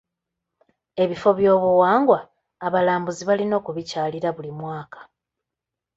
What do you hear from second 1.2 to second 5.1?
by'obuwangwa, abalambuzi balina okubikyalira buli mwaka.